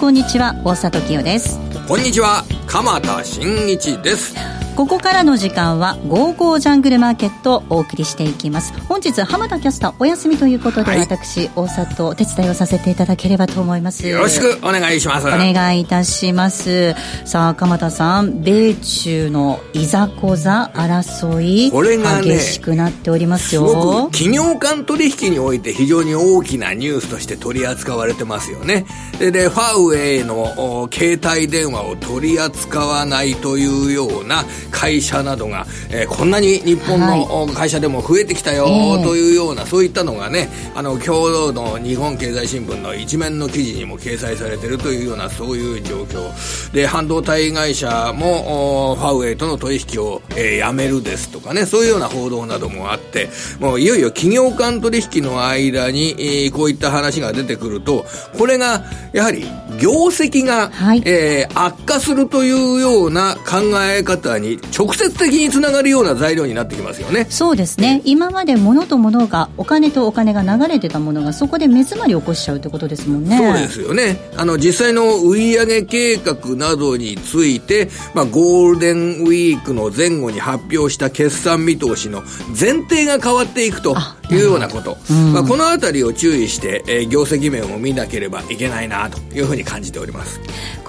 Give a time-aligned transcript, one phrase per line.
[0.00, 1.60] こんにちは大里清です。
[1.86, 4.34] こんにちは鎌田新一です。
[4.76, 8.72] ここからの時間は「ゴーゴージャングルマーケット」をお送りしていきます。
[8.88, 14.06] 本日浜田キャスターお休みということで、はい、私大里お手伝いをさせていただければと思います。
[14.08, 15.26] よろしくお願いします。
[15.26, 16.94] お願いいたします。
[17.24, 23.68] さあ鎌田さん米中のいざこざ争いこれが、ね、激しくなっておりますよ。
[23.68, 28.86] すごく企業間取引において非常に大きなニュースとして取り扱われてますよね。
[29.18, 38.66] ででファーウェイの携帯電話を取り扱わないというような会社などが、えー、こんなに日本の会社でも増えてきたよ、
[39.02, 46.30] というような、そういったのがねあの今日の日本経済新聞の一面の記事にも掲載されているというようなそういう状況。
[46.72, 58.04] で半導体会社もファーウェイとの取引を、えー、やめるですとかねそういうような報道などもあってもういよいよ企業間取引の間に、えー、こういった話が出てくると
[58.38, 59.44] これがやはり
[59.80, 67.26] 業績が、はい、えー、悪化するというような考え方に直接的につながるような材料になってきますよね。
[67.28, 73.36] そうですね、今まで物と物がお金とお金が流れてたものがそこで目詰まり起こしちゃうってことですもんね。
[73.36, 74.18] そうですよね。
[74.36, 83.96] あの実際の売上計画などについて、まあ、ゴールデンウィークの前後に発表した決算見通しの前提が変わっていくと
[84.30, 90.40] いうようなこと、うん、まあ、このあたりを注意して、えー、業績面を見なければいけないなというふうに感じております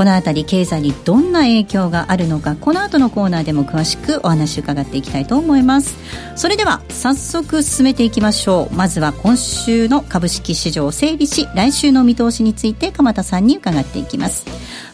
[0.02, 5.96] このあたり経済にどんな影響があるのかこの後のコーナーでも詳しくお話伺っていきたいと思います。
[6.36, 8.76] それでは早速進めていきましょう。
[8.76, 14.44] まずは今週の株式市場を整理し来週の見通しについて鎌田さんに伺っていきます。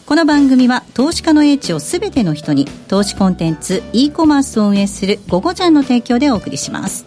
[0.04, 7.06] この番組は投資家の英知をすべての人に投資コンテンツ e コマースを運営する「ゴゴちゃん」の提供でお送りします。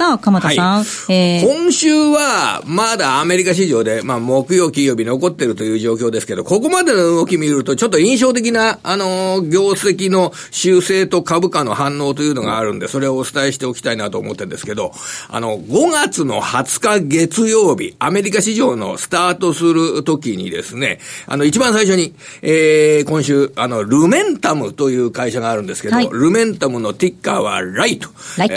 [0.00, 0.76] さあ、鎌田さん。
[0.78, 14.92] はい、えー、今週は、まだアメリカ市場で、まあ、木曜、金曜日残ってるという状況ですけど、ここまでの動き見ると、ちょっと印象的な、あの業績の修正と株価の反応というのがあるんで、それをお伝えしておきたいなと思ってるんですけど、
[15.28, 28.08] あの、5月の20日月曜日、アメリカ市場のスタートする時にですね、あの、一番最初に、えー、今週、あの、ルメンタムという会社があるんですけど、はい、ルメンタムのティッカーはライト。
[28.38, 28.54] ライト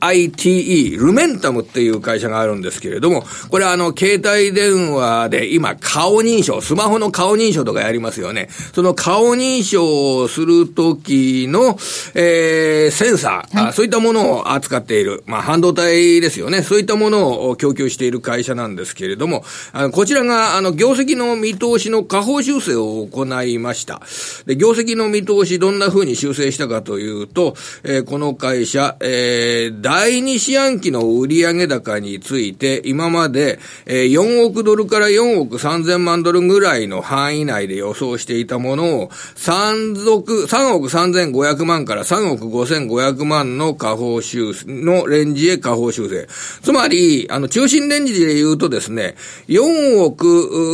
[0.00, 8.48] RITE ルメンタムっていう会社があるんですけれども、これはあの、携帯電話で今、顔認証、スマホの顔認証とかやりますよね。
[8.74, 11.78] その顔認証をするときの、
[12.14, 16.62] えー、センサー、はい、そういったものを扱っている、まあ、半導体ですよね。
[16.62, 24.02] そういったものを供給している会社なんですけれども、あのこちらが、あの、業績の見通しの下方修正を行いました。
[24.46, 27.54] で、業績の見通し、どんな風に修正したかというと、
[27.84, 46.26] えー、この会社、えー、第二四半半期の売上高について、今まで、えー、4億ドルから4億3000万ドルぐらいの範囲内で予想していたものを、3億、3億3500万から3億5500万の下方修正、のレンジへ下方修正。
[46.62, 49.14] つまり、あの、中心レンジで言うとですね、
[49.48, 50.26] 4億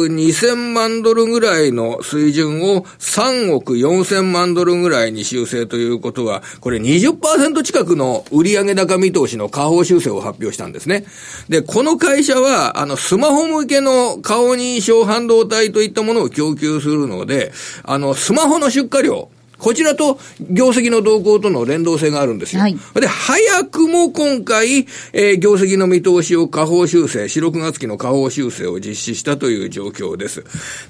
[0.09, 11.05] 2000万ドルぐらいの水準を3億4000万ドルぐらいに修正ということは、これ20%近くの売上高見通しの下方修正を発表したんですね。
[11.49, 17.53] で、この会社は、あの、スマホ向けの顔認証半導体といったものを供給するので、
[17.85, 19.31] あの、スマホの出荷量、
[19.63, 22.63] こちらと業績の動向との連動性があるんですよ。
[22.63, 30.45] はい、で、早くも今回、えー、業績の見通しを下方修正、4、6月期の下方修正を実施したという状況です。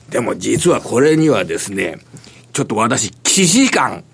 [0.08, 1.98] でも実はこれにはですね、
[2.54, 4.04] ちょっと私、既視感、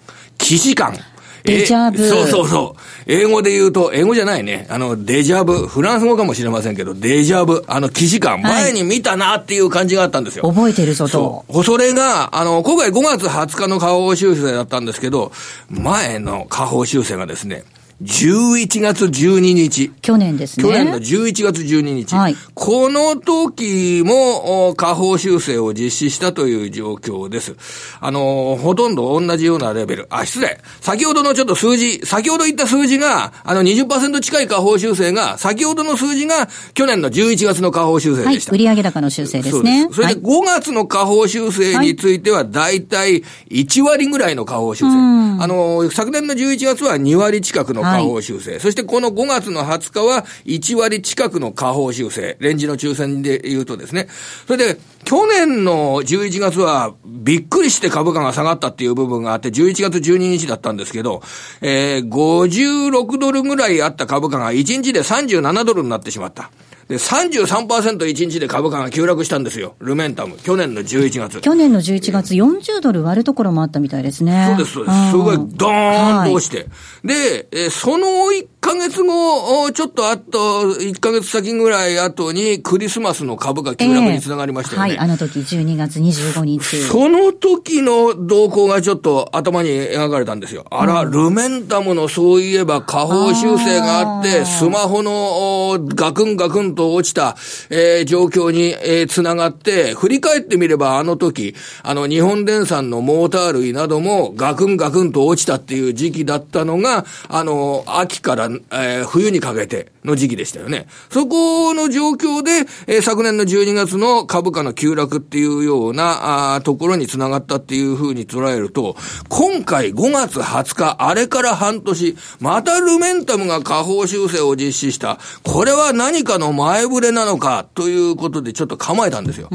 [0.43, 0.99] 既視感、
[1.45, 2.09] デジャブ。
[2.09, 2.81] そうそうそう。
[3.07, 4.67] 英語で言うと、英語じゃないね。
[4.71, 5.67] あの、デジャブ。
[5.67, 7.65] フランス語かもしれませんけど、デジャブ。
[7.67, 8.41] あの、記事感。
[8.43, 10.49] 前に見たなっていう感じがあったんですよ。
[10.49, 11.45] 覚えてるぞと。
[11.51, 11.65] そう。
[11.65, 15.33] それが、あの、今回5月20日の下方修正だったんですけど、
[15.71, 17.65] 前の下方修正がですね、
[18.03, 19.91] 11月12日。
[20.03, 20.65] 去年ですね。
[20.65, 22.15] 去年の11月12日。
[22.15, 27.57] はい、この時も、下方修正を実施したという状況です。
[28.01, 30.07] あの、ほとんど同じようなレベル。
[30.11, 30.61] あ、失礼。
[30.81, 38.53] 先ほどのちょっと数字、先ほど言った数字が、あの20%近い下方修正が、先ほどの数字が去年の11月の下方修正でした。
[38.53, 39.89] はい、売上高の修正ですね。
[39.91, 45.43] それで5月の下方修正については、だいたい1割ぐらいの下方修正。
[45.43, 48.53] あの、昨年の11月は2割近くの下方修正。
[48.53, 52.37] はい、そしてこの5月の20日は1割近くの下方修正。
[52.41, 54.09] レンジの抽選で言うとですね。
[54.47, 61.23] それで、去年の11月はびっくりして株価が下がったっていう部分があって、11月12日だったんですけど、
[61.61, 66.51] えー、56ドルぐらいあった株価が1日で37ドルになってしまった。
[66.89, 69.75] で、33%一日で株価が急落したんですよ。
[69.79, 70.39] ルメンタム。
[70.39, 71.41] 去年の11月。
[71.43, 74.47] 去年の11月、40ドル割るところもあったみたいですね。
[74.49, 75.11] そうです、そうです。
[75.11, 76.57] すごい、ドーンと落ちて。
[76.59, 76.69] はい、
[77.07, 84.93] で、えその1ヶ月後、ちょっとあと、1ヶ月先ぐらい後に、クリスマスの株価急落につながりましたよね。
[84.93, 86.81] えー、はい、あの時、12月25日。
[86.85, 90.65] その時の動向がちょっと頭に描かれたんですよ。
[90.71, 97.37] あら、うん、ルメンタムのそういえば下方修正があって、スマホのガクンガクンと落ちた、
[97.71, 110.87] えー、状況に、えー、つながって、振り返ってみればあの時、あの、日本電産のモーター類などもガクンガクンと落ちたっていう時期だったのが、あの、秋から、えー、冬にかけての時期でしたよね。
[111.11, 118.97] そこの状況で、えー、昨年の12月の株価の急落っていうような、あところにつながったっていうふうに捉えると、
[119.29, 125.19] 今回5月20日、あれから半年、またルメンタムが下方修正を実施した。
[125.43, 129.49] これは何かの前触れなのかということでちょっと構えたんですよ。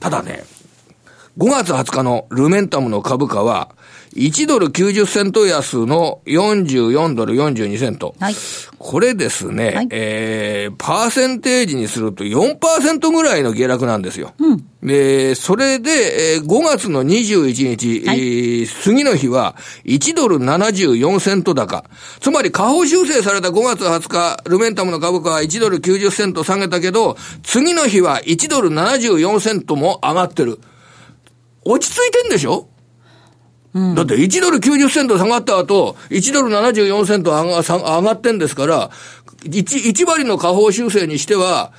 [0.00, 0.44] ただね、
[1.36, 3.74] 5月20日のルメンタムの株価は、
[4.14, 8.14] 1ドル90セント安の44ドル42セント。
[8.20, 8.34] はい。
[8.78, 14.32] これですね、はい、えー、パーセンテージにすると4%ぐらいの下落なんですよ。
[14.38, 14.64] うん。
[14.84, 19.56] で、それで、えー、5月の21日、はい、えー、次の日は
[19.86, 21.84] 1ドル74セント高。
[22.20, 30.60] つまり下方修正された5月20日、ルメンタムの株価は1ドル90セント下げたけど、次の日は1ドル74セントも上がってる。
[31.64, 32.68] 落ち着いてんでしょ？
[33.96, 38.90] だって1ドル90セント下がった後、1ドル74セント上が上がってんですから、
[39.42, 41.72] 1, 1割の下方修正にしては、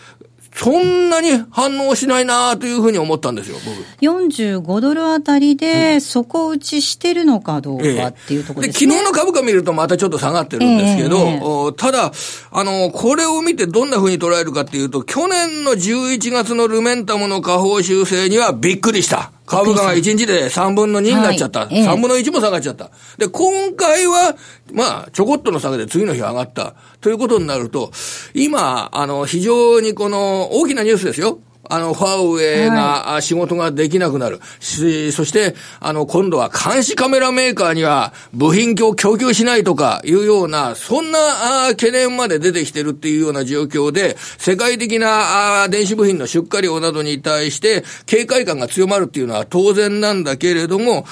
[0.53, 4.05] そんなに反応しないなというふうに思ったんですよ、僕。
[4.05, 12.11] 45ドルあたりで底打ちしてるのかどうかっていうところですね、ええ、昨日の株価見るとまたちょっと下がってるんですけど、えー、ただ、
[12.51, 19.31] あの、これを見てどんなふうに捉えるかっていうと、去年の11月のルメンタムの下方修正にはびっくりした。
[19.45, 21.61] 株価が1日で3分の2になっちゃった。
[21.61, 22.91] はい、3分の1も下がっちゃった。
[23.17, 24.35] で、今回は、
[24.73, 26.75] まあ、ちょこっとの下げで次の日上がった。
[27.01, 27.91] ということになると、
[28.33, 31.39] 今、あの、非常にこの、大きなニュースですよ。
[31.69, 34.39] あの、ファーウェイが仕事ができなくなる。
[34.39, 41.19] はい、そして、あの、今度は監視カメラメーカーには部品を供給しないとかいうような、そんな
[41.69, 51.05] 懸念まで出てきてるっていうような状況で、世界的な電子部品の出荷量などに対して警戒感が強まるっていうのは当然なんだけれども、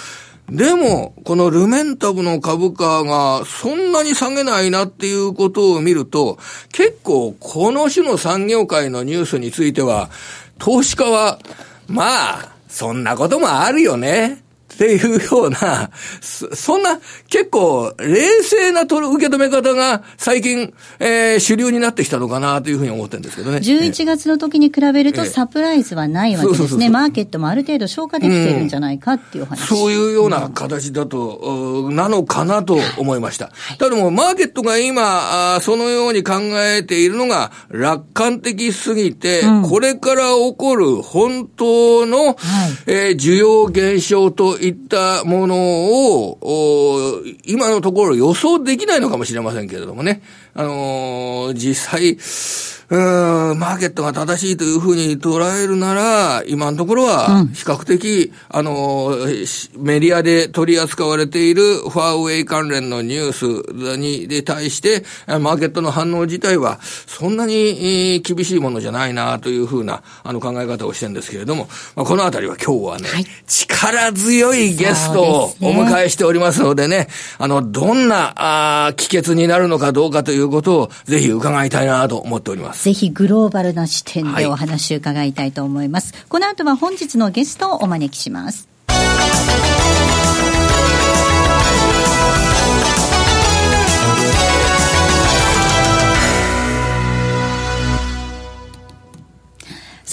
[0.49, 6.37] でも、このルメンタブの株価がそんなに下げないなっていうことを見ると、
[6.71, 10.09] 結構この種の産業界のニュースについては、
[10.57, 11.39] 投資家は、
[11.87, 14.42] まあ、そんなこともあるよね。
[14.73, 15.89] っていうような、
[16.21, 16.99] そんな
[17.29, 23.57] 結構冷静な受け止め方が最近、えー、主流になってきたのかなというふうに思ってるんですけどね。
[23.57, 26.89] 11月の時に比べるとサプライズはないわけですね。
[26.89, 33.45] マーケットもある程度消化できているんじゃないかっていう話、うん、そういうような形だと、なのかなと思いました。
[33.53, 42.35] はい、ただもマーケットが今、そのように考えているのが楽観的すぎて、うん、これから起こる本当の、はい、
[42.87, 50.21] えー、需要減少といったものを、今のところ予想できないのかもしれませんけれどもね。
[50.55, 52.17] あのー、実際、
[52.89, 59.17] うん、マーケットが正しいというふうに捉えるなら、今のところは、比較的、うん、あの、
[59.79, 77.07] メディアで取り扱われているファーウェイ関連のニュースに、で対して、マーケットの反応自体は、そんなに厳しいものじゃないな、というふうな、あの、考え方をしてるんですけれども、まあ、このあたりは今日はね、はい、力強いゲストをお迎えしておりますのでね、でね
[77.37, 82.85] あの、どんな、あ帰結になるのかどうかということを、ぜひ伺いたいなと思っております。
[82.85, 86.13] ぜひグローバルな視点でお話を伺いたいと思います。
[86.13, 88.67] はい、この後は本日のゲストをお招きします。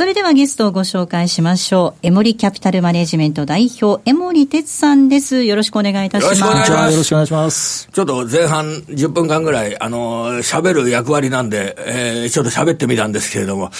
[0.00, 2.06] それではゲストをご紹介しましょう。
[2.06, 5.44] エモリキャピタルマネジメント代表、エモリ哲さんです。
[5.44, 6.40] よろしくお願いいたします。
[6.40, 7.86] よろしくお願いします。
[7.92, 13.72] ちょっと前半10分間ぐらい、あの、喋る役割なんで、えー、ちょっと喋ってみたんですけれども、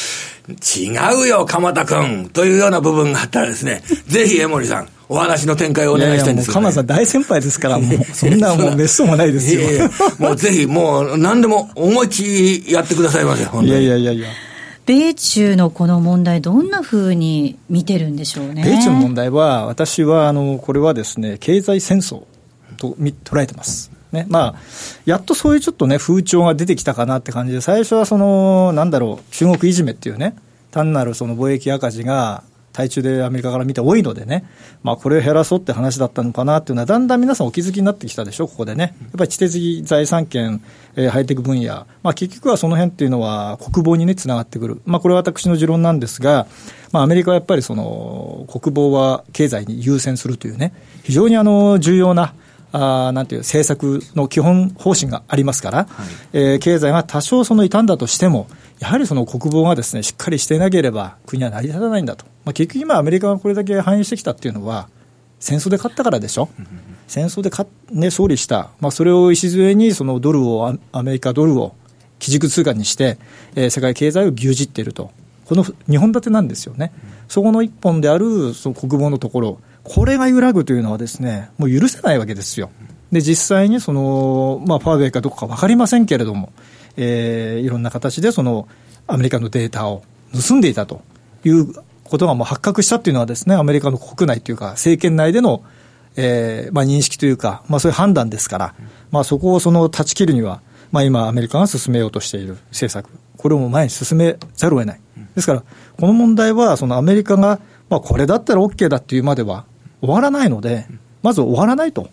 [0.50, 0.90] 違
[1.24, 6.54] うよ、鎌田くんというような部分があったらですね、 ぜひエモリさん、お話の展開をお願いしたいんですよ、ね。
[6.54, 9.62] 鎌田さん大先輩ですから、もう、 そんなもう、めっそうもないですよ。
[10.18, 14.28] もうぜひ、もう、何でも思いっきりやってくださいませ、いやいやいやいや。
[14.90, 18.64] 米中のこの問題、どんなふうに見てるんでしょうね。
[18.64, 22.24] 米中の問題は、私は、あの、これはですね、経済戦争
[22.76, 23.92] と捉えてます。
[24.10, 24.60] ね、まあ、
[25.04, 30.34] やっとそういうちょっとね、風潮が出てきたかなって感じで、最初はその、なんだろう、中国いじめっていうね、
[30.72, 34.44] 単なるその貿易赤字が、対中でアメリカから見て多いのでね、
[34.82, 38.94] まあ、これを減らそうって話だったのかなっていうのは、だんだん皆さんお気づきになってきたでしょ、ここでね。
[39.00, 40.62] やっぱり知的財産権、
[40.96, 44.80] えー、ハイテク分野、まあ、結局はその辺っていうのは国防にね、つながってくる。
[44.86, 46.46] まあ、これは私の持論なんですが、
[46.92, 50.72] まあ、アメリカはやっぱりその、国防は経済に優先するというね、
[51.02, 52.34] 非常にあの、重要な、
[52.72, 55.88] あなんていう政策の基本方針がありますから、はい、
[56.32, 58.46] えー、経済が多少その傷んだとしても、
[58.80, 64.88] やはりその国防がですねしっかりしていなければ国は成り立たないんだと、まあ、結局今、アメリカがこれだけ反映してきたっていうのは、
[65.38, 66.48] 戦争で勝ったからでしょ、
[67.06, 71.74] 戦争でか、ね、勝利した、まあ、それを礎にそのドルを、アメリカドルを
[72.18, 73.18] 基軸通貨にして、
[73.54, 75.10] えー、世界経済を牛耳っていると、
[75.44, 76.92] この2本立てなんですよね、
[77.28, 82.70] そこの1本であるその国防のところ、これが揺らぐというのはですね、もう許せないわけですよ。
[83.12, 86.52] で実際にその、まあ、ファーウェイかどこか分かりませんけれども、
[86.96, 88.68] えー、いろんな形でその
[89.06, 90.02] アメリカのデータを
[90.48, 91.02] 盗んでいたと
[91.44, 91.72] いう
[92.04, 95.62] ことがもう発覚したっていうのはですね、アメリカの国内というか、政権内での、
[96.16, 98.74] えーまあ、認識というか、まあ、そういう判断ですから、
[99.10, 100.60] まあ、そこをその断ち切るには、
[100.92, 105.00] まあ、今、アメリカが進めようとしている政策、これを前に進めざるを得ない。
[105.34, 105.62] ですから、
[105.98, 109.64] この問題は、そのアメリカが、まあ、これだったら OK だっていうまでは
[110.00, 110.86] 終わらないので、
[111.22, 112.10] まず終わらないと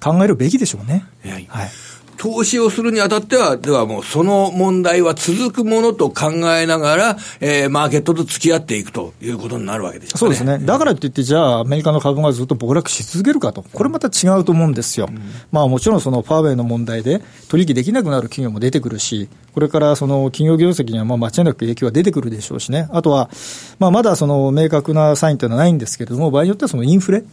[0.00, 1.04] 考えるべきでしょうね。
[1.24, 1.68] はい、はい
[2.16, 10.64] 投資をするにあたっては、ではもうその問題は続くものと考えながら、えー、マーケットと付き合っていくということになるわけでしょう、ね、そうですね。
[10.64, 15.08] だからといって、じゃあ、アメリカの株がずっと暴落し続けるかと、これまた違うと思うんですよ。
[15.10, 15.20] うん、
[15.52, 22.88] まあもちろんそのファーウェイの問題で取引できなくなる企業も出てくるし、これからその企業業績にはまあ間違いなく影響が出てくるでしょうしね。
[22.92, 23.30] あとは、
[23.78, 27.24] まあまだその明確なサインというのはないんですけれども、場合によってはそのインフレ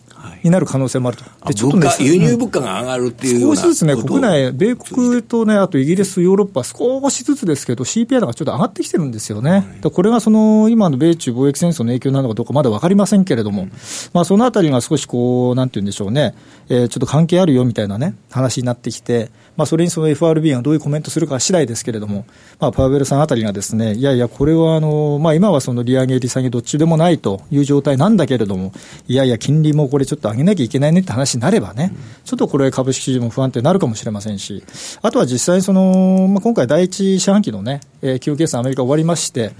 [0.43, 1.23] になる可能性もあると。
[1.47, 9.51] でちょっとね、輸入物価が上がるっていう少しずつね、国内、米国とね、あとイギリス、ヨーロッパ、少しずつですけど、CPI がちょっと上がってきてるんですよね。
[9.51, 13.71] はい、これがその今の米中貿易戦争の影響なのかどうかまだ分かりませんけれども、うん、
[14.13, 16.35] まあそのあたりが少しこう、なんていうんでしょうね、
[16.69, 22.25] えー、ちょっと関係あるよみたいなね、話になってきて、まあそれにその FRB がどういうコメントするか次第ですけれども、
[22.59, 28.71] まあパウベルさんあたりがですね、いやいや、これはあの、まあ今はその利上げ、利下げどっちでもないという状態なんだけれども、
[29.07, 31.93] いやいや、金利もこれちょっと上げなきゃいけないねって話になればね、
[32.25, 34.63] ちょっとこれ株式市場も不安定になるかもしれませんし、
[35.01, 39.51] あとは実際その、まあ今回第一四半期のね、えー、企業決算アメリカ終わりまして、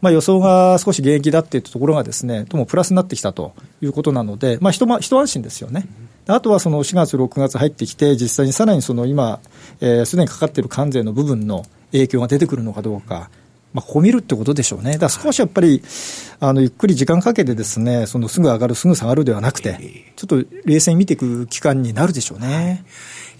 [0.00, 5.86] まあ予想が少し減益だっていったところがですね、ともプラスになってきたということなので、まあ一一安心ですよね。
[6.26, 9.40] あとはその4月、6月入ってきて、実際にさらにその今、
[9.80, 13.30] す、えー、で、にかかっている関税の部分の影響が出てくるのかどうか、
[13.72, 14.92] まあ、こう見るってことでしょうね。
[14.92, 15.82] だから少しやっぱり、
[16.40, 22.84] あの、ゆっくり時間かけてですね、そのすぐ上がる、すぐ下がるではなくて、ちょっと冷静に見ていく期間になるでしょうね。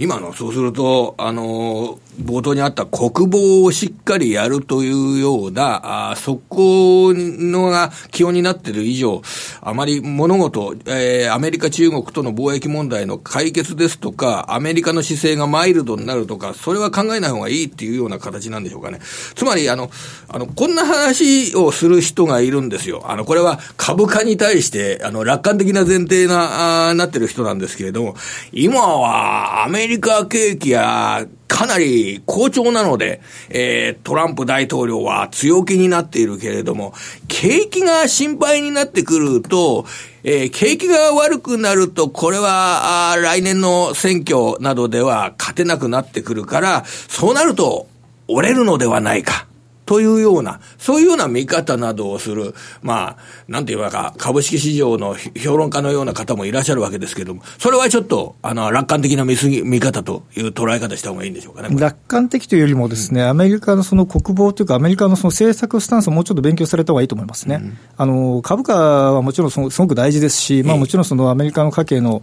[0.03, 9.23] 今の、そうすると、あの、冒頭にあった国防をしっかりやるというような、あそこのが基本になっている以上、
[9.61, 18.99] あまり物事、えー、アメリカ、中国との貿易問題の解決ですとか、アメリカの姿勢がマイルドになるとか、それは考えない方がいいっていうような形なんでしょうかね。
[19.37, 19.89] つまり、あの、
[20.29, 23.05] あの、こんな話をする人がいるんですよ。
[23.07, 28.17] あの、これは株価に対して、あの、楽観的な前提な、あなってる人なんですけれども、
[28.53, 33.21] 今はアメリカリカ景気はかなり好調なので、
[33.51, 36.95] えー、トランプ大統領は強気になっているけれども、
[37.29, 39.85] 景気が心配になってくると、
[40.25, 47.87] えー、景気が悪くなると、これは、来年の選挙などでは勝てなくなってくるから、そうなると、
[48.29, 49.47] 折れるのではないか。
[49.85, 53.17] というような、そういうような見方などをする、まあ、
[53.49, 61.75] なんていうか、株式市場の評論家のような方もいらっしゃるわけですけれども、それはちょっと、あの、楽観的な見過ぎ、見方という捉え方した方がいいんでしょうかね。
[61.79, 67.61] 楽観的というよりもですね、うん、アメリカのその国防というか、アメリカのその政策スタンスをもうちょっと勉強された方がいいと思いますね。
[67.63, 68.75] うん、あの、株価
[69.13, 72.23] はもちろんすごく大事ですし、まあもちろんそのアメリカの家計の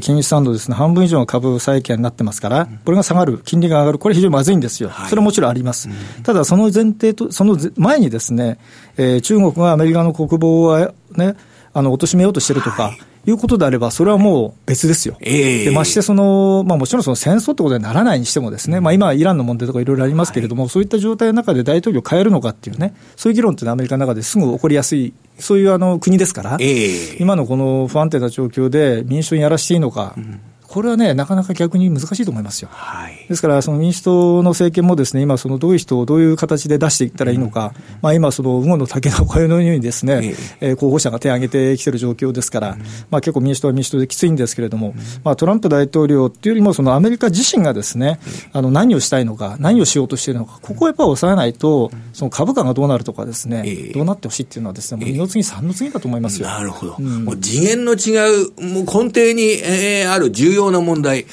[0.00, 4.90] 金融資産のですね、半分以上の株債券になってますから、これが下がる、金利が上がる、これ非常にまずいんですよ。
[5.08, 5.88] それはもちろんあります。
[6.22, 8.58] ただ、その前提と、その前にですね、
[8.96, 10.78] えー、中国がアメリカの国防を
[11.16, 11.36] ね、
[11.72, 12.98] あの、貶めようとしてるとか、はい。
[13.26, 15.16] いうことであれば、それはもう別ですよ。
[15.20, 30.40] えー、でましてその、まあ、もちろんその戦争ってことにならないにしてもですね、まあ、今、イランの問題とかいろいろありますけれども、はい、そういった状態の中で大統領を変えるのかっていうね、そういう議論っていうのはアメリカの中ですぐ起こりやすいそういうあの国ですから、えー、今のこの不安定な状況で民主党にやらしていいのか、うん
[30.74, 32.68] これはね、なかなか逆に難しいと思いますよ。
[32.72, 48.18] はい、ですから、その民主党の政権もですね、今、そのどういう人をどういう形で出していったらいいのか、うん、まあ今、その、魚の竹の声のようにですね、えー、候補者が手を挙げてきてる状況ですから、うん、まあ結構民主党は民主党できついんですけれども、うん、まあトランプ大統領っていうよりも、そのアメリカ自身がですね、
[48.52, 56.48] あの何をしたいのか、何をしようとしているのか、ここをやっぱり抑えないと、その株価がどうなるとかですね、どうなってほしいっていうのはですね、もう二の次、三の次だと思いますよ。
[56.48, 56.98] なるほど。
[56.98, 61.26] もう次元の違う、もう根底に、えー、ある重要な問題、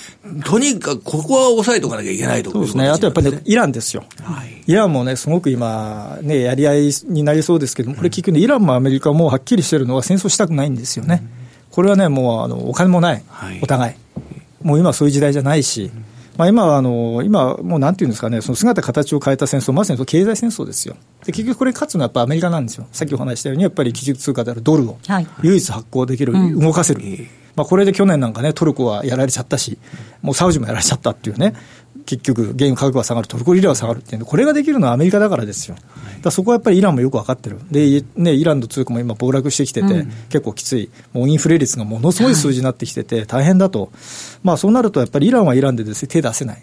[0.45, 11.23] とにかくここは抑えておかなきゃいけないとそうですね、あとやっぱり、ね、イランですよ、はい、イランもね、すごく今、ね、やり合いになりそうですけども、これ、結局ね、イランもアメリカもはっきりしてるのは、戦争したくないんですよね、
[11.71, 13.95] これはね、もうあのお金もない、はい、お互い、
[14.63, 15.91] もう今、そういう時代じゃないし。
[16.37, 20.95] まあ、今はあの今、もうなんていうんですかね、その姿、形を変えた戦争、まさに経済戦争ですよ。
[21.25, 22.87] で結局これ勝つのはやっぱアメリカなんですよ。
[22.93, 24.97] さっきお話したように、やっぱり基軸通貨であるドルを
[25.43, 27.01] 唯一発行できる、はい、動かせる。
[27.55, 29.77] うんまあ、これで去年なんかね、トルコはやられちゃったし、
[30.21, 31.53] もうサウジもやられちゃったっていうね、
[32.05, 35.75] 結局、原油価格が下がる、トルコリラは下がるっていうこれができるのはアメリカだからですよ、
[36.21, 43.91] だそこはやっぱりイランもよく分かってる、でね、イランの通貨も今、暴落してきてて、うん、結構きつい、もうインフレ率がものすごい数字になってきてて、大変だと、
[44.43, 46.61] まあ、そうなるとやっぱりイランはイランでです、ね、手出せない。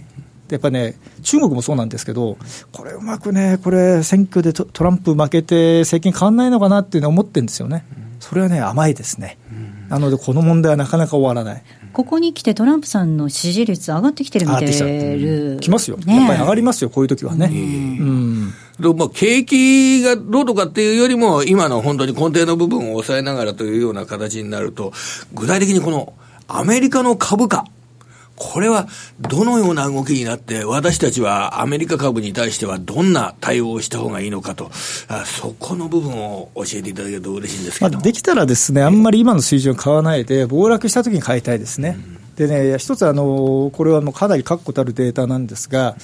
[0.51, 2.39] やっぱね、中国もそうなんですけど、
[2.73, 7.85] これ、うまくね、これ、選挙でトランプ負けて、政権変わんないのかなっていうのは思ってるんですよね、
[8.19, 9.37] それはね、甘いですね。
[9.89, 11.63] なので、この問題はなかなか終わらない。
[11.93, 15.59] ここに来てトランプさんの支持率上がってきてるみたいる。
[15.61, 17.47] きますよ、ね、やっぱり上がりますよ、こういう時はね。
[17.51, 17.55] う
[18.05, 18.53] ん。
[18.81, 24.93] うん、まあ、景気がどうとかっていうよりも、今の本当に根底の部分を抑えながらというような形になると、
[25.33, 26.13] 具体的にこの
[26.47, 27.67] アメリカの株価、
[28.39, 28.87] これは
[29.21, 34.71] どのような動きになって、私たちはアメリカ株に対してはどんな対応をした方がいいのかと、
[35.09, 41.99] あそこの部分を教えていただけると嬉しいんですけど、まあ、できたらですね、あんまり今の水準を買わないで、暴落したときに買いたいですね。
[41.99, 42.19] うん。
[42.37, 45.97] でね、一つあの、これはもうかなり確固たるデータなんですが、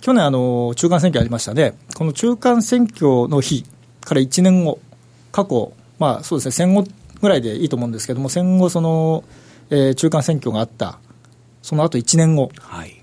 [0.00, 3.66] 去年あの、中間選挙ありましたね、この中間選挙の日
[4.00, 4.80] から1年後、
[5.30, 6.86] 過去、まあそうですね、戦後
[7.20, 9.24] ぐらいでいいと思うんですけども、戦後、その、
[9.70, 10.98] えー、中間選挙があった
[11.62, 13.02] その後1年後、はい、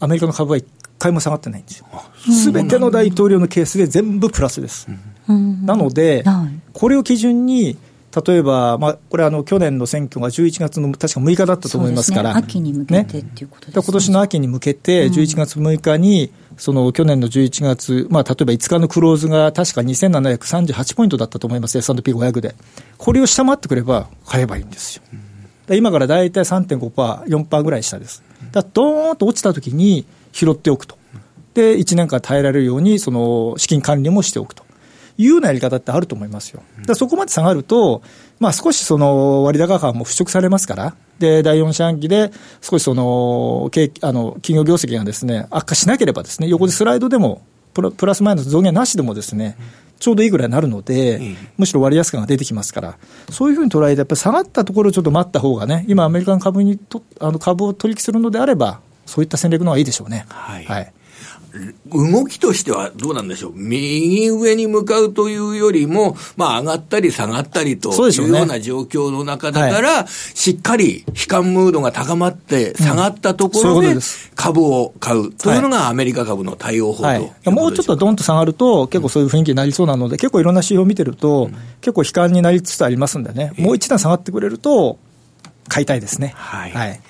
[0.00, 0.64] アメリカの株は1
[0.98, 1.86] 回も下がってないんですよ。
[2.30, 4.88] すべての大統領のケースで全部プラスです。
[5.28, 6.24] なので、
[6.72, 7.76] これを基準に、
[8.26, 13.82] 例えば、まあ、これあの、去年の選挙が11月の確か6日だったと思いますから、ね、秋に向けてっていうことですね。
[13.84, 22.54] 今年の秋に向けて、11月6日に、その去年の11月、まあ、例えば5日のクローズが確か2738ポイントだったと思います、S&P500 で。
[22.96, 25.02] これを下回ってくれば買えばいいんですよ。
[25.76, 28.22] 今から大体3.5%、4%ぐらい下です。
[28.52, 30.96] だどーんと落ちたときに拾っておくと。
[31.54, 34.68] で、1年間耐えられるように、その資金管理もしておくと。
[35.18, 36.62] いうようなやり方ってあると思いますよ。
[36.86, 38.02] だそこまで下がると、
[38.38, 42.30] まあ少しその割高感も払拭されますから、で、第4四半期で
[42.62, 43.68] 少しその、
[44.02, 47.42] あの、企業業績がですね、悪化しなければですね、横でスライドでも、
[47.74, 49.56] プラスマイナス増減なしでもですね、
[49.98, 52.98] ちょうどいいぐらいになるので、むしろ割安感が出てきますから、
[53.30, 60.26] そういうふうに捉えて、やっぱり下がったところをちょっと待った方がね、今、アメリカの株にとあの株を取引するのであれば、そういった戦略の方がいいでしょうね。
[60.28, 60.92] はい、はい
[61.92, 73.96] 動きとしてはどうなんでしょう、右上に向かうというよりも、まあ、上がったり下がったりというような状況の中だから、しっかり悲観ムードが高まって、下がったところで
[74.34, 75.32] 株を買う。
[75.32, 84.98] というのがアメリカ株の対応法と、はい、もうちょっとどんと下がると、結構そういう雰囲気になりそうなので、結構いろんな指標を見てると、結構悲観になりつつありますんでね、もう一段下がってくれると、
[85.68, 86.32] 買いたいですね。
[86.36, 87.00] はい、はい。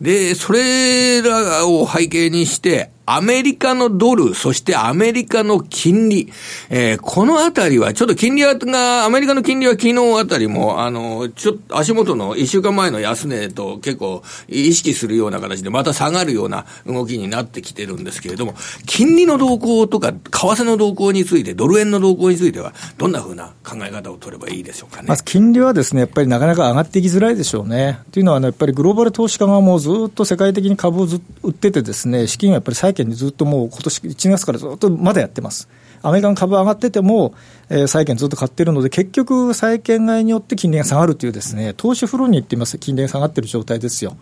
[0.00, 6.30] で、それらを背景にして、アメリカのドル、そしてアメリカの金利、
[6.68, 25.08] えー、このあたりは、ちょっと金利が、アメリカの金利は昨日あたりも、あの、ちょっと足元の一週間前の安値と結構意識するような形で、また下がるような動きになってきてるんですけれども、金利の動向とか、為替の動向について、ドル円の動向については、どんなふうな考え方を取ればいいでしょうかね。
[25.08, 28.00] まず金利はですね、やっぱりなかなか上がっていきづらいでしょうね。
[28.12, 35.68] というのは、ね、やっぱりグローバル投資家がもうずっと世界的に株をず売っててですね、資金はやっぱり債券にずっともう今年1月からずっとまだやってます。
[36.02, 37.34] アメリカの株上がってても、
[37.70, 44.16] えー、債券ずっと買ってるので、結局、債券買いによって金利が下がるというですね、投資フローに行っています、金利が下がってる状態ですよ。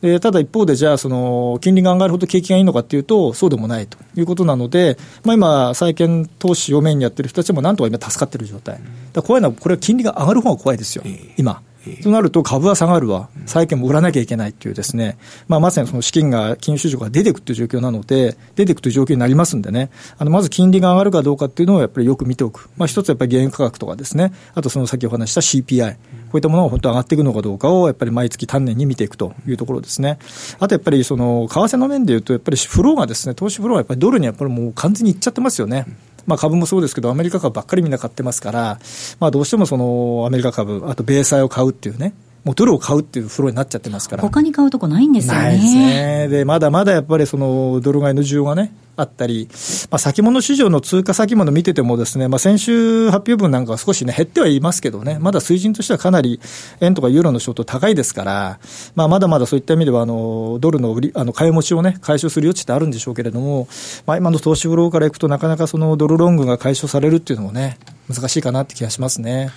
[0.00, 8.80] でただ一方で、じゃあ、その、金利が上がるほど景気がいいのかっていうと、そうでもないということなので、まあ、今、債券投資をメインにやってる人たちもなんとか今助かってる状態。
[9.12, 11.02] だ怖いのは、これは金利が上がる方が怖いですよ、
[11.36, 11.62] 今。
[12.02, 22.68] となると株は下がるわ、債券も売らなきゃいけないっていうですね、まあ、まさにその資金が、金融市場が出ていくという状況なので、出ていくという状況になりますんでね、あのまず金利が上がるかどうかっていうのをやっぱりよく見ておく。
[22.76, 25.98] まあ、一つやっぱり原油価格とかですね、あとその先お話した CPI、こ
[26.34, 30.18] ういったものが本当上がっていくのかどうかを、やっぱり毎月丹念に見ていくというところですね。
[30.58, 35.86] あとやっぱりその、為替の面でいうと、やっぱりフローがですね、投資フローがやっぱりドルにやっぱりもう完全にいっちゃってますよね。
[36.28, 38.78] まあ、株もそうですけど、アメリカ株ばっかりみんな買ってますから、
[39.18, 42.12] まあ、どうしてもそのアメリカ株、あと米債を買うっていうね、
[42.44, 44.22] もうドルを買うっていうフローになっちゃってますから。
[44.22, 45.40] 他に買うとこないんですよね。
[45.40, 46.28] ないですね。
[46.28, 49.48] で、まだまだやっぱりそのドル買いの需要がね、あったり、
[49.90, 56.40] まあ、先物市場の通貨先物見ててもですね、まあ、先週発表分なんかは少しね、減ってはいますけどね、まだ水準としてはかなり
[56.80, 58.58] 円とかユーロのショート高いですから、
[58.96, 63.68] まあ、まだまだそういった意味では、あの、ドルの売り、あの、買い持ちをね、解消する余地ってあるんでしょうけれども、
[64.04, 67.78] まあ、今の投資フローからいくとなかなかそのドルロングが解消されるっていうのもね、
[68.12, 69.50] 難しいかなって気がしますね。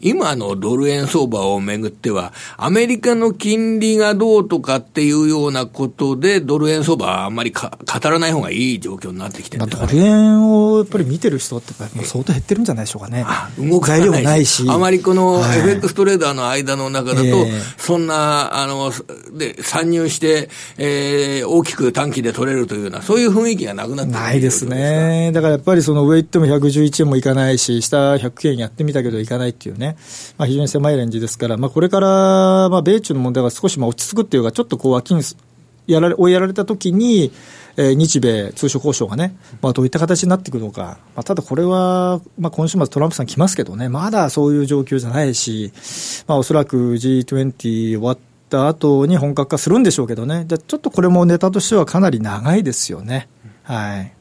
[0.00, 13.24] 今のドル円相場をめぐっては、アメリカの金利がどうとかっていうようなことで、ドル円相場はあんまりか語らない方がいい状況になってきてるんね、ドル円をやっぱり見てる人って、もう相当減ってるんじゃないでしょうかね。
[13.58, 14.64] 動かないないし。
[14.68, 18.92] あまりこの FX トレーダーの間の中だと、はい、そんな、あの、
[19.36, 25.30] で、参入して、えー、大きく短期で取れるというような、そういう雰囲気がなくなってないですね。
[25.32, 29.89] だからやっぱりその上行っても111円もいかないし、下100円やってみたけどいかないっていうね。
[30.38, 32.08] まあ、非常に狭いレンジですから、まあ、これから、
[32.68, 35.22] まあ、米中の問題が少しまあ落ち着くっていうか、ちょっとこう秋に
[35.86, 37.32] やられ追いやられたときに、
[37.76, 45.72] えー、日米通商交渉がね、まあ、どういった形になっていくのか、まあ、ただこれは、まあ、今週末、トランプさん来ますけどね、まだそういう状況じゃないし、
[46.26, 53.28] まあ、おそらく G20 終わった後に本格化するんでしょうけどね、じゃちょっとこれもネタとしてはかなり長いですよね。
[53.62, 54.12] はい。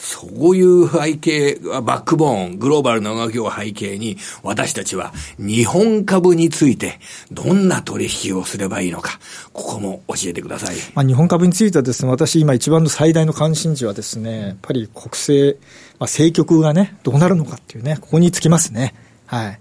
[0.00, 6.98] そういう背景、バックボーン、グローバルな動きを背景に、私たちは日本株について
[7.30, 9.20] どんな取引をすればいいのか、
[9.52, 10.76] ここも教えてください。
[10.94, 18.94] まあ、日本株についてはですね、私今一番の最大の関心事はですね、やっぱり国政、まあ、政局がね、どうなるのかっていうね、ここにつきますね。
[19.26, 19.60] はい。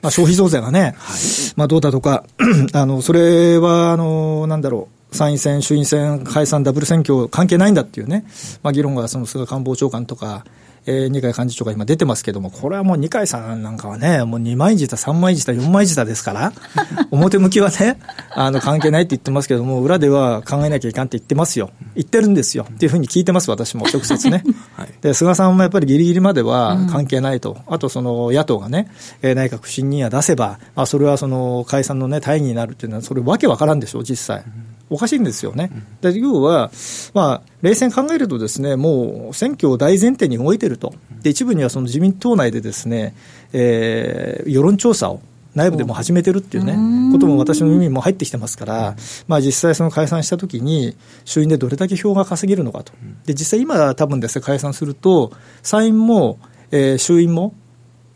[0.00, 1.20] まあ、消費増税がね、はい、
[1.56, 2.24] まあどうだとか、
[2.72, 8.24] あの、それは、あの、なんだろう、参院選、衆院選、解散ダブル選挙関係ないんだっていうね、
[8.62, 10.44] まあ、議論がその菅官房長官とか、
[10.86, 16.52] えー、二階幹事長が今出てますけども、これはもう二階さんなんかはね、もう二枚舌、三枚舌、四枚舌ですから、
[17.10, 17.98] 表向きはね、
[18.30, 22.66] あの関係ないって言ってますけども、裏では考えなきゃいかんって言ってますよ、言ってるんですよ。
[22.72, 24.44] っていうふうに聞いてます、私も直接ね。
[24.76, 28.88] はい、で菅さんもやっぱりぎりぎりまでは関係ないと、うん、あとその野党がね、
[29.22, 34.44] えー、内閣不信任案出せば、まあ、それはその解散の、ね、大義になるっていうのは、それ、わけわからんでしょう、実際。
[34.88, 35.70] おかしいんですよね。
[36.00, 36.70] で要は、
[37.12, 40.94] まあ、冷静に考えるとですね、もう選挙を大前提に動いてると。
[41.22, 43.14] で、一部にはその自民党内でですね、
[43.52, 45.20] えー、世論調査を
[45.56, 46.76] 内部でも始めてるっていうね、
[47.12, 48.96] ことも私の耳にも入ってきてますから、
[49.26, 52.92] まあ実際その解散したときに、衆院でどれだけ票が稼げるのかと。
[53.24, 56.38] で、実際今多分ですね、解散すると、参院も、
[56.70, 57.54] えー、衆院も、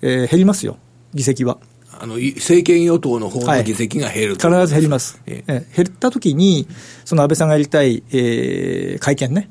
[0.03, 0.77] えー、減りますよ、
[1.15, 1.57] 議席は。
[2.03, 6.67] あの政権与党の方の議席が減る、はい、必ず減ります、ええ、減ったときに、
[7.05, 9.51] その安倍さんがやりたい、えー、会見ね、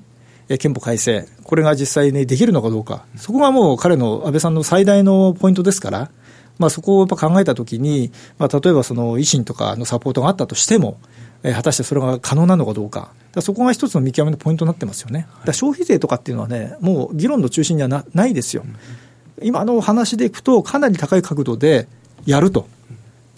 [0.58, 6.10] 憲法改正、これが実際にできるのかどうか、そこがもう彼の安倍さんの最大のポイントですから、
[6.58, 11.00] まあ、そこをやっぱ考えたときに、まあ、例えばその維新とかのサポートがあったとしても、
[11.44, 18.66] えー、果たしてそれが可能なのかどうか、かそこが一つの見極めのポイントになってますよね、だ消費税とかっていうのはね、もう議論の中心にはなないですよ。
[19.42, 21.88] 今の話でいくと、かなり高い角度で、
[22.26, 22.68] やると。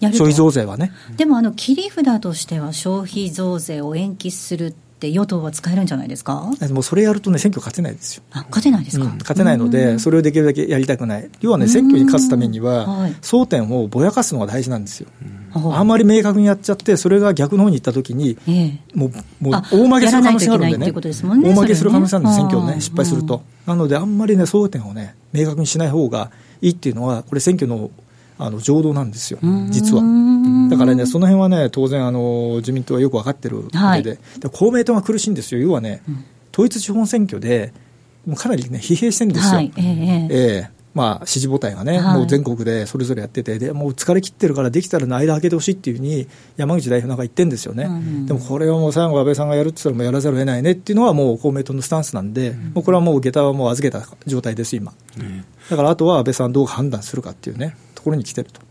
[0.02, 0.92] 消費増税はね。
[1.16, 6.52] でもあの切り札としては消費増税を延期するって与党は使えるんじゃないですか？
[6.72, 8.24] もうそれやるとね、選挙勝てないですよ。
[8.32, 11.30] あ勝てないですか、うん、勝てないので、それをできるだけやりたくない。
[11.42, 12.88] 要はね、選挙に勝つためには、
[13.22, 15.08] 争点をぼやかすのが大事なんですよ。
[15.54, 23.44] あんまり明確にやっちゃって、それが逆の方に行ったときに、ええ、もうもう大負けする可能性があるんでね、ね大負けする可能性あるんで、選挙をね、失敗すると。
[23.68, 27.92] なので、あんまりね、争点をね、明確にしない方がいいっていうのは、これ、選挙の
[28.38, 29.40] あの浄土なんですよ、
[29.70, 30.04] 実は。
[30.70, 34.20] だからね、その辺はね、当然あの、自民党はよく分かってるわけで、はい、
[34.52, 37.74] 公明党が苦しいんですよ、要はね、うん、統一地方選挙で、
[38.26, 39.56] もうかなりね、疲弊してるんですよ。
[39.56, 58.71] はい、えー、えーまあ、支持母体がね、はい、もう全国でそれぞれやってて、でもう疲れ切ってるから、できたら間開けてほしいっていうふうに、山口代表なんか言ってるんですよね、うん、でもこれをもう最後、安倍さんがやるって言ったら、もうやらざるを得ないねっていうのは、もう公明党のスタンスなんで、うん、もうこれはもう下駄はもう預けた状態です、今、うん、だからあとは安倍さん、どう判断するかっていうね、ところに来てると。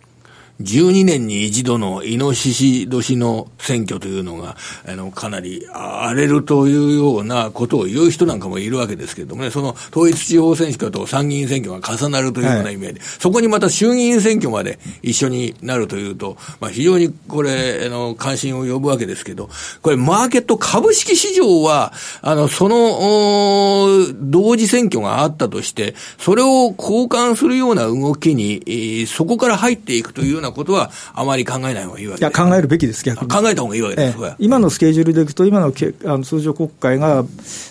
[0.61, 19.49] 12年に一度のイノシシ年の選挙というのが、あの、かなり荒れるというようなことを言う人なんかもいるわけですけれどもね、その統一地方選挙と参議院選挙が重なるというような意味で、はい、そこにまた衆議院選挙まで一緒になるというと、まあ、非常にこれ、あの、関心を呼ぶわけですけど、
[19.83, 32.21] これ、マーケット株式市場は、あの、その、同時選挙があったとして、それを交換するような動きに、そこから入っていくというようなことは、あまり考えない方がいいわけ。
[32.21, 33.31] いや、考えるべきです、逆に。
[33.31, 37.25] 考えた方がいいわけです、ええ、今のスケジュールでいくと、今のけあの通常国会が、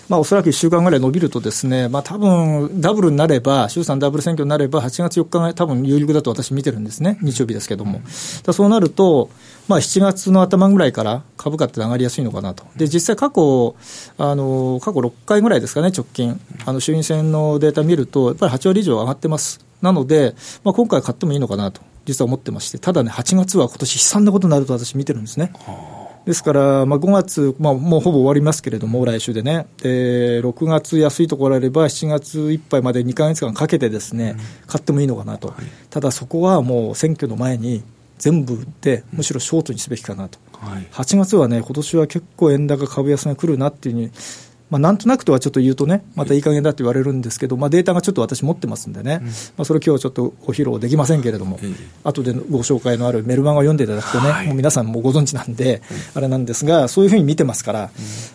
[0.08, 8.00] まあ、おそらく1週間ぐらい伸びるとですね、まあ、多分ダブルになれば、衆参ダブル選挙になれば、8月4日が多分有力だと私見てるんですね、日曜日ですけども。
[8.44, 9.30] だそうなると、
[9.68, 12.64] まあ、7月の頭ぐらいから株価って上がりやすいのかなと。
[12.76, 13.76] で、実際過去、
[14.18, 16.40] あの、過去6回ぐらいですかね、直近。
[16.66, 19.64] あの、衆院選のデータ見ると、やっぱり8割以上上がってます。
[19.80, 25.52] なので、まあ、今回買ってもいいのかなと、実は思ってまして、ただね、8月は今年悲惨なことになると私見てるんですね。
[26.26, 35.54] ですから、まあ、5月、まあ、もうほぼ終わりますけれども、来週でね、で6月安いところあれば、7月いっぱいまで2か月間かけてですね、買ってもいいのかなと、
[35.88, 37.82] ただそこはもう選挙の前に
[38.18, 44.10] 全部売って、むしろショートにすべきかなと、はい、8月はね、今年は結構円高株安が来るなっていうふうに
[44.70, 55.82] まあ、なんとなくとはちょっと言うとね、またいい加減だって言われるんですけど、まあ、データがちょっと私持ってますんでね、うん、まあ、それ今日ちょっとお披露できませんけれども、うん、後でご紹介のあるメルマガを読んでいただくとね、はい、もう皆さんもご存知なんで、
[56.14, 57.90] うん、あれなんですが、そういうふうに見てますから、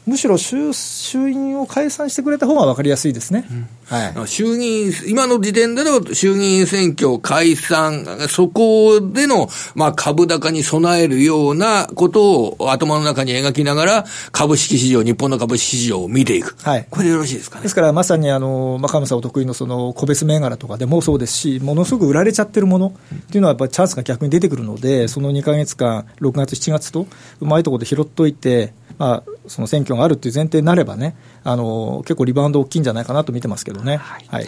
[0.06, 3.46] むしろ衆衆院を解散してくれた方が分かりやすいですね。
[3.86, 16.56] はい、衆議院、今の時点での衆議院選挙解散、そこでの、まあ、株高に備えるようなことを頭の中に描きながら、株式市場、日本の株式市場を見ていく。
[16.64, 17.64] はい、これでよろしいですかね？
[17.64, 27.08] ですから、まさにあの、まあ、鎌さんお得意のその個別銘柄とかでもそうですし、ものすごく売られちゃってるものっていうのは、やっぱりチャンスが逆に出てくるので、その2か月間、6月、7月と、
[27.40, 33.98] うまいところで拾っといて、まあ、その選挙があるっていう前提になればね、あの結構リバウンド大きいんじゃないかなと見てますけどね。
[33.98, 34.26] はい。
[34.30, 34.48] はい、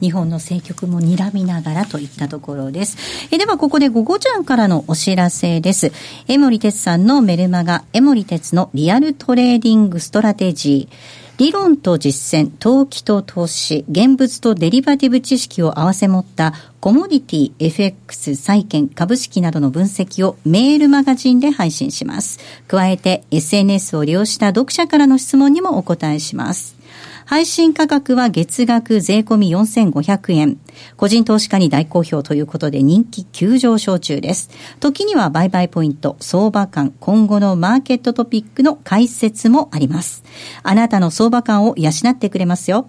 [0.00, 2.96] 日本の政局も睨みながらといったところです。
[3.30, 5.92] えでは、ここで午後ちゃんからのお知らせです。
[6.28, 11.23] 江守哲さんのメルマガ、江守哲のリアルトレーディングストラテジー。
[11.36, 22.38] 理論と実践、投機と投資、現物とデリバティブ知識を合わせ持ったコモディティ、FX、債券、株式などの分析をメールマガジンで配信します。
[22.68, 26.76] 加えて SNS を利用した読者からの質問にもお答えします。
[27.26, 30.58] 配信価格は月額税込み4500円。
[30.96, 34.50] 個人投資家に大好評ということで人気急上昇中です。
[34.80, 40.22] 時には売買ポイント、相場観、今後のマーケットトピックの解説もあります。
[40.62, 42.88] あなたの相場観を養ってくれますよ。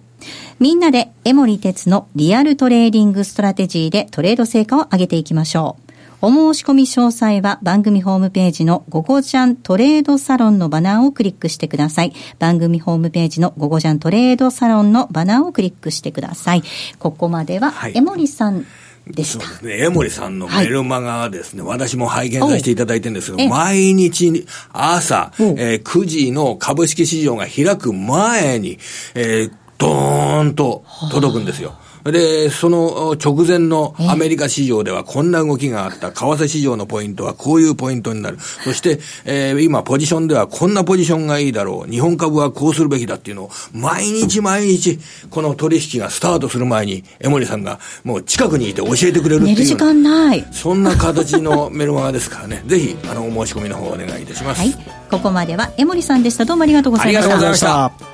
[0.58, 5.85] みんなで江守哲のリアルトレーディングストラテジーでトレード成果を上げていきましょう。
[6.22, 12.12] お申し込み詳細は番組ホームページのゴゴジャントレードサロンのバナーをクリックしてください。
[12.38, 16.62] 番組ホームページのゴゴジャントレードサロンのバナーをクリックしてください。
[16.98, 18.64] ここまでは、江森さん。
[19.06, 19.44] でした。
[19.44, 19.84] そうですね。
[19.84, 28.78] 江森さんのメルマガはですね、はい、私も拝見させていただいてるんですけど、毎日朝、えー、9時の株式市場が開く前に、
[29.14, 31.78] えー、ドーンと届くんですよ。
[32.12, 36.12] で、その直前のアメリカ市場ではこんな動きがあった。
[36.12, 38.38] 為替市場のポイントはこういうポイントになる。
[38.64, 41.90] そして、えー、今ポジションではこんなポジションがいいだろう。
[41.90, 44.98] 日本株はこうするべきだっていうのを、毎日毎日、
[45.30, 49.54] この取引がスタートする前に、江森さんがもう近くにいて教えてくれるっていう。
[49.54, 50.46] 寝る時間ない。
[50.52, 52.62] そんな形のメルマガですからね。
[52.66, 54.60] ぜひ、あの、お申し込みの方お願いいたします。
[54.60, 54.74] はい。
[55.10, 56.44] ここまでは江森さんでした。
[56.44, 57.36] どうもありがとうございました。
[57.36, 58.05] ありがとうございました。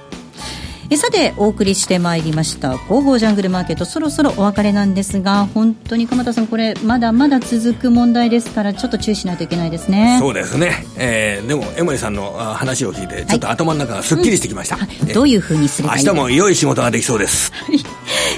[0.93, 10.19] えさてお送りしてまいりました「ゴーゴージャングルマーケット」そろそろお別れなんですが本当に鎌田さんこれまだまだ続く問題ですからちょっと注意しないといけないですね。
[10.21, 17.53] そうですね、えー、でも江森さんの話を聞いてちょっと頭の中がすっきりしてきました、はいうん、どういうふうにすればいい明日も良い仕事ができそうです。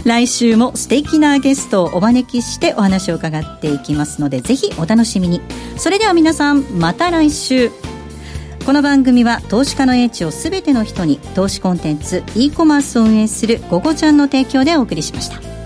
[0.05, 5.40] 来週も素敵なゲストをお招きしてお話を伺っていきますのでぜひお楽しみに。
[5.77, 7.71] それでは皆さんまた来週
[8.64, 15.63] この番組は投資家の英知をすべての人に投資コンテンツ e コマースを運営する「ゴゴちゃん」の提供でお送りしました。